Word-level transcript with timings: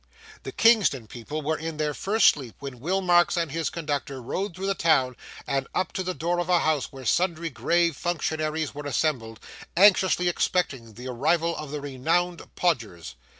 The 0.41 0.51
Kingston 0.51 1.05
people 1.05 1.43
were 1.43 1.59
in 1.59 1.77
their 1.77 1.93
first 1.93 2.29
sleep 2.29 2.55
when 2.57 2.79
Will 2.79 3.01
Marks 3.01 3.37
and 3.37 3.51
his 3.51 3.69
conductor 3.69 4.19
rode 4.19 4.55
through 4.55 4.65
the 4.65 4.73
town 4.73 5.15
and 5.45 5.67
up 5.75 5.93
to 5.93 6.01
the 6.01 6.15
door 6.15 6.39
of 6.39 6.49
a 6.49 6.57
house 6.61 6.85
where 6.91 7.05
sundry 7.05 7.51
grave 7.51 7.95
functionaries 7.95 8.73
were 8.73 8.87
assembled, 8.87 9.39
anxiously 9.77 10.27
expecting 10.27 10.93
the 10.95 11.07
arrival 11.07 11.55
of 11.55 11.69
the 11.69 11.81
renowned 11.81 12.41
Podgers. 12.55 13.13